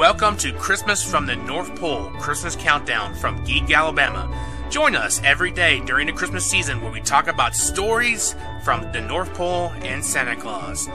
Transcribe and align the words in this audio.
Welcome 0.00 0.38
to 0.38 0.50
Christmas 0.54 1.04
from 1.04 1.26
the 1.26 1.36
North 1.36 1.78
Pole 1.78 2.08
Christmas 2.20 2.56
Countdown 2.56 3.14
from 3.14 3.44
Geek, 3.44 3.70
Alabama. 3.70 4.34
Join 4.70 4.96
us 4.96 5.20
every 5.24 5.50
day 5.50 5.80
during 5.80 6.06
the 6.06 6.12
Christmas 6.14 6.46
season 6.46 6.80
where 6.80 6.90
we 6.90 7.02
talk 7.02 7.28
about 7.28 7.54
stories 7.54 8.34
from 8.64 8.90
the 8.92 9.02
North 9.02 9.34
Pole 9.34 9.70
and 9.82 10.02
Santa 10.02 10.36
Claus. 10.36 10.88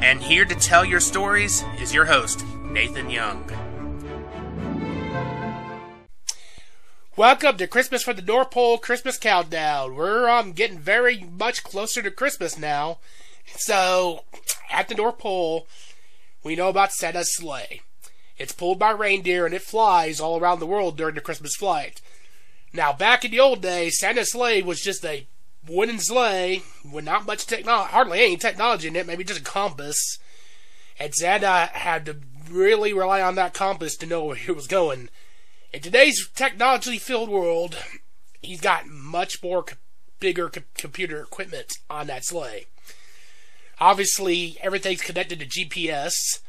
And 0.00 0.22
here 0.22 0.44
to 0.44 0.54
tell 0.54 0.84
your 0.84 1.00
stories 1.00 1.64
is 1.80 1.94
your 1.94 2.04
host, 2.04 2.44
Nathan 2.66 3.08
Young. 3.08 3.50
Welcome 7.16 7.56
to 7.56 7.66
Christmas 7.66 8.02
from 8.02 8.16
the 8.16 8.22
North 8.22 8.50
Pole 8.50 8.76
Christmas 8.76 9.16
Countdown. 9.16 9.94
We're 9.94 10.28
um, 10.28 10.52
getting 10.52 10.78
very 10.78 11.20
much 11.20 11.64
closer 11.64 12.02
to 12.02 12.10
Christmas 12.10 12.58
now. 12.58 12.98
So, 13.46 14.24
at 14.70 14.90
the 14.90 14.94
North 14.94 15.16
Pole, 15.16 15.66
we 16.44 16.54
know 16.54 16.68
about 16.68 16.92
Santa's 16.92 17.34
sleigh. 17.34 17.80
It's 18.42 18.52
pulled 18.52 18.80
by 18.80 18.90
reindeer 18.90 19.46
and 19.46 19.54
it 19.54 19.62
flies 19.62 20.18
all 20.18 20.36
around 20.36 20.58
the 20.58 20.66
world 20.66 20.96
during 20.96 21.14
the 21.14 21.20
Christmas 21.20 21.54
flight. 21.54 22.00
Now, 22.72 22.92
back 22.92 23.24
in 23.24 23.30
the 23.30 23.38
old 23.38 23.62
days, 23.62 24.00
Santa's 24.00 24.32
sleigh 24.32 24.62
was 24.62 24.80
just 24.80 25.04
a 25.04 25.28
wooden 25.68 26.00
sleigh 26.00 26.62
with 26.84 27.04
not 27.04 27.24
much 27.24 27.46
technology, 27.46 27.92
hardly 27.92 28.18
any 28.20 28.36
technology 28.36 28.88
in 28.88 28.96
it, 28.96 29.06
maybe 29.06 29.22
just 29.22 29.38
a 29.38 29.44
compass. 29.44 30.18
And 30.98 31.14
Santa 31.14 31.70
had 31.72 32.04
to 32.06 32.16
really 32.50 32.92
rely 32.92 33.22
on 33.22 33.36
that 33.36 33.54
compass 33.54 33.94
to 33.98 34.06
know 34.06 34.24
where 34.24 34.34
he 34.34 34.50
was 34.50 34.66
going. 34.66 35.08
In 35.72 35.80
today's 35.80 36.28
technology 36.34 36.98
filled 36.98 37.28
world, 37.28 37.76
he's 38.42 38.60
got 38.60 38.88
much 38.88 39.40
more 39.40 39.62
co- 39.62 39.76
bigger 40.18 40.48
co- 40.48 40.62
computer 40.76 41.20
equipment 41.20 41.74
on 41.88 42.08
that 42.08 42.24
sleigh. 42.24 42.66
Obviously, 43.78 44.56
everything's 44.60 45.00
connected 45.00 45.38
to 45.38 45.46
GPS, 45.46 46.40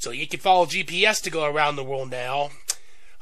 so 0.00 0.10
you 0.10 0.26
can 0.26 0.40
follow 0.40 0.64
GPS 0.64 1.22
to 1.22 1.30
go 1.30 1.44
around 1.44 1.76
the 1.76 1.84
world 1.84 2.10
now. 2.10 2.50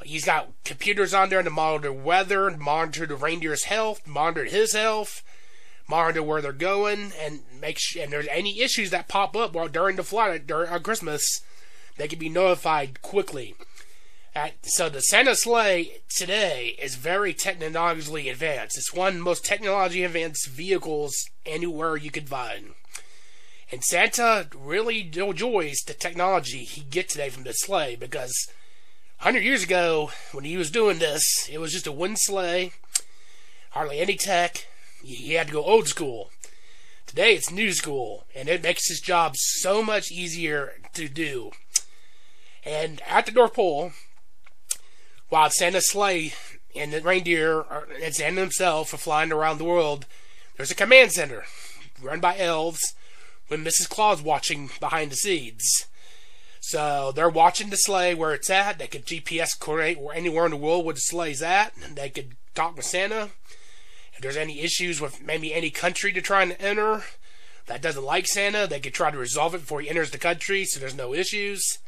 He's 0.05 0.25
got 0.25 0.51
computers 0.65 1.12
on 1.12 1.29
there 1.29 1.43
to 1.43 1.51
monitor 1.51 1.93
weather, 1.93 2.57
monitor 2.57 3.05
the 3.05 3.17
reindeer's 3.17 3.65
health, 3.65 4.07
monitor 4.07 4.45
his 4.45 4.75
health, 4.75 5.25
monitor 5.89 6.23
where 6.23 6.41
they're 6.41 6.53
going, 6.53 7.11
and 7.21 7.41
make 7.61 7.79
sure. 7.81 8.05
And 8.05 8.12
there's 8.12 8.29
any 8.29 8.61
issues 8.61 8.91
that 8.91 9.09
pop 9.09 9.37
up 9.37 9.55
while 9.55 9.67
during 9.67 9.97
the 9.97 10.05
flight 10.05 10.47
during 10.47 10.71
on 10.71 10.84
Christmas, 10.84 11.41
they 11.97 12.06
can 12.06 12.21
be 12.21 12.29
notified 12.29 13.03
quickly. 13.03 13.56
At, 14.37 14.65
so 14.65 14.89
the 14.89 15.01
Santa 15.01 15.34
sleigh 15.34 15.95
today 16.09 16.77
is 16.81 16.95
very 16.95 17.34
technologically 17.34 18.29
advanced. 18.29 18.79
It's 18.79 18.95
one 18.95 19.09
of 19.09 19.15
the 19.15 19.25
most 19.25 19.45
technologically 19.45 20.05
advanced 20.05 20.47
vehicles 20.47 21.29
anywhere 21.45 21.97
you 21.97 22.12
could 22.12 22.29
find. 22.29 22.75
And 23.70 23.84
Santa 23.84 24.48
really 24.55 25.00
enjoys 25.00 25.78
the 25.86 25.92
technology 25.92 26.64
he 26.64 26.80
gets 26.80 27.12
today 27.12 27.28
from 27.28 27.44
the 27.44 27.52
sleigh 27.52 27.97
because 27.97 28.48
100 29.20 29.44
years 29.44 29.62
ago, 29.62 30.10
when 30.33 30.44
he 30.44 30.56
was 30.56 30.70
doing 30.70 30.98
this, 30.98 31.48
it 31.50 31.58
was 31.58 31.72
just 31.72 31.86
a 31.86 31.92
wooden 31.92 32.16
sleigh, 32.16 32.72
hardly 33.70 33.98
any 33.98 34.16
tech. 34.16 34.66
He 35.02 35.34
had 35.34 35.48
to 35.48 35.52
go 35.52 35.64
old 35.64 35.86
school. 35.86 36.30
Today, 37.06 37.34
it's 37.34 37.50
new 37.50 37.72
school, 37.72 38.25
and 38.34 38.48
it 38.48 38.62
makes 38.62 38.88
his 38.88 39.00
job 39.00 39.34
so 39.36 39.82
much 39.82 40.10
easier 40.10 40.75
to 40.94 41.08
do. 41.08 41.53
And 42.64 43.00
at 43.08 43.27
the 43.27 43.32
North 43.32 43.55
Pole, 43.55 43.92
while 45.28 45.50
Santa's 45.50 45.91
sleigh 45.91 46.32
and 46.75 46.93
the 46.93 47.00
reindeer 47.00 47.64
and 48.03 48.14
Santa 48.14 48.41
himself 48.41 48.94
are 48.94 48.98
flying 48.98 49.32
around 49.32 49.59
the 49.59 49.64
world, 49.64 50.06
there's 50.56 50.70
a 50.70 50.75
command 50.75 51.12
center 51.12 51.44
run 52.00 52.20
by 52.20 52.38
elves 52.38 52.94
with 53.48 53.64
Mrs. 53.64 53.88
Claus 53.88 54.22
watching 54.22 54.70
behind 54.81 55.10
the 55.10 55.16
scenes. 55.16 55.86
So 56.60 57.12
they're 57.12 57.28
watching 57.28 57.70
the 57.70 57.76
sleigh 57.76 58.14
where 58.14 58.34
it's 58.34 58.50
at. 58.50 58.78
They 58.78 58.88
could 58.88 59.06
GPS 59.06 59.59
coordinate 59.59 60.00
where 60.00 60.14
anywhere 60.14 60.44
in 60.44 60.50
the 60.50 60.56
world 60.56 60.84
where 60.84 60.94
the 60.94 61.00
sleigh's 61.00 61.42
at. 61.42 61.72
And 61.82 61.97
they 61.97 62.10
could 62.10 62.37
talk 62.54 62.76
with 62.76 62.84
Santa. 62.84 63.31
If 64.12 64.20
there's 64.20 64.37
any 64.37 64.60
issues 64.60 65.00
with 65.00 65.22
maybe 65.22 65.54
any 65.54 65.70
country 65.70 66.12
they're 66.12 66.20
trying 66.20 66.50
to 66.50 66.60
enter 66.60 67.04
that 67.66 67.82
doesn't 67.82 68.04
like 68.04 68.26
Santa, 68.26 68.66
they 68.66 68.81
could 68.81 68.94
try 68.94 69.10
to 69.10 69.19
resolve 69.19 69.54
it 69.54 69.60
before 69.60 69.81
he 69.81 69.88
enters 69.88 70.10
the 70.10 70.19
country 70.19 70.64
so 70.64 70.81
there's 70.81 70.94
no 70.94 71.14
issues. 71.14 71.78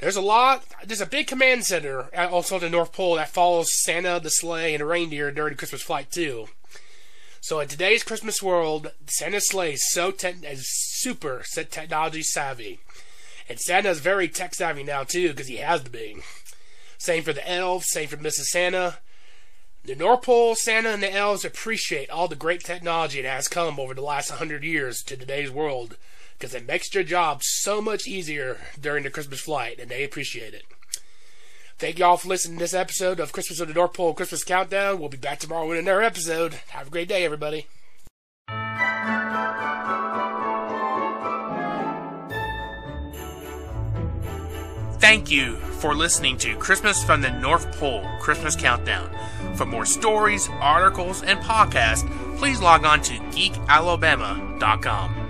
There's 0.00 0.16
a 0.16 0.20
lot, 0.20 0.64
there's 0.84 1.00
a 1.00 1.06
big 1.06 1.26
command 1.26 1.64
center 1.64 2.08
also 2.14 2.56
at 2.56 2.60
the 2.62 2.70
North 2.70 2.92
Pole 2.92 3.16
that 3.16 3.28
follows 3.28 3.68
Santa, 3.82 4.20
the 4.22 4.30
sleigh, 4.30 4.74
and 4.74 4.80
the 4.80 4.86
reindeer 4.86 5.30
during 5.30 5.52
the 5.52 5.58
Christmas 5.58 5.82
flight 5.82 6.10
too. 6.10 6.48
So 7.48 7.60
in 7.60 7.68
today's 7.68 8.04
Christmas 8.04 8.42
world, 8.42 8.92
Santa's 9.06 9.48
sleigh 9.48 9.72
is 9.72 9.90
so 9.90 10.10
te- 10.10 10.46
is 10.46 10.68
super 10.68 11.42
technology 11.70 12.22
savvy. 12.22 12.80
And 13.48 13.58
Santa's 13.58 14.00
very 14.00 14.28
tech 14.28 14.54
savvy 14.54 14.82
now 14.82 15.04
too, 15.04 15.28
because 15.30 15.46
he 15.46 15.56
has 15.56 15.82
to 15.84 15.90
be. 15.90 16.18
Same 16.98 17.22
for 17.22 17.32
the 17.32 17.50
elves, 17.50 17.86
same 17.88 18.08
for 18.08 18.18
Mrs. 18.18 18.48
Santa. 18.50 18.98
The 19.82 19.94
North 19.94 20.24
Pole, 20.24 20.56
Santa, 20.56 20.90
and 20.90 21.02
the 21.02 21.10
elves 21.10 21.42
appreciate 21.42 22.10
all 22.10 22.28
the 22.28 22.36
great 22.36 22.64
technology 22.64 23.22
that 23.22 23.36
has 23.36 23.48
come 23.48 23.80
over 23.80 23.94
the 23.94 24.02
last 24.02 24.30
hundred 24.32 24.62
years 24.62 25.02
to 25.06 25.16
today's 25.16 25.50
world, 25.50 25.96
because 26.38 26.54
it 26.54 26.66
makes 26.66 26.90
their 26.90 27.02
job 27.02 27.40
so 27.42 27.80
much 27.80 28.06
easier 28.06 28.58
during 28.78 29.04
the 29.04 29.10
Christmas 29.10 29.40
flight, 29.40 29.78
and 29.80 29.90
they 29.90 30.04
appreciate 30.04 30.52
it. 30.52 30.64
Thank 31.78 32.00
you 32.00 32.04
all 32.04 32.16
for 32.16 32.26
listening 32.26 32.58
to 32.58 32.64
this 32.64 32.74
episode 32.74 33.20
of 33.20 33.32
Christmas 33.32 33.60
of 33.60 33.68
the 33.68 33.74
North 33.74 33.94
Pole 33.94 34.12
Christmas 34.12 34.42
Countdown. 34.42 34.98
We'll 34.98 35.08
be 35.08 35.16
back 35.16 35.38
tomorrow 35.38 35.68
with 35.68 35.78
another 35.78 36.02
episode. 36.02 36.54
Have 36.70 36.88
a 36.88 36.90
great 36.90 37.08
day, 37.08 37.24
everybody. 37.24 37.68
Thank 44.98 45.30
you 45.30 45.54
for 45.78 45.94
listening 45.94 46.36
to 46.38 46.56
Christmas 46.56 47.04
from 47.04 47.20
the 47.20 47.30
North 47.30 47.78
Pole 47.78 48.04
Christmas 48.20 48.56
Countdown. 48.56 49.08
For 49.54 49.64
more 49.64 49.86
stories, 49.86 50.48
articles, 50.60 51.22
and 51.22 51.38
podcasts, 51.38 52.04
please 52.38 52.60
log 52.60 52.84
on 52.84 53.02
to 53.02 53.14
geekalabama.com. 53.14 55.27